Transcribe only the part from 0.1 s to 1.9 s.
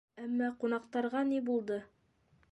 Әммә ҡунаҡтарға ни булды?